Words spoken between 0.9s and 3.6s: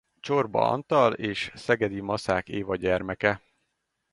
és Szegedy-Maszák Éva gyermeke.